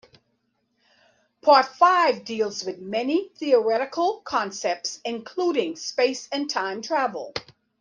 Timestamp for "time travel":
6.49-7.35